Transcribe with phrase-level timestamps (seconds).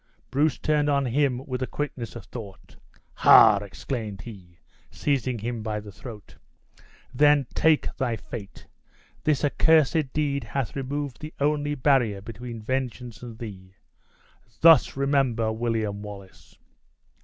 [0.31, 2.75] Bruce turned on him with the quickness of thought.
[3.13, 4.57] "Hah!" exclaimed he,
[4.89, 6.37] seizing him by the throat,
[7.13, 8.65] "then take thy fate!
[9.25, 13.75] This accursed deed hath removed the only barrier between vengeance and thee
[14.61, 16.57] thus remember William Wallace!"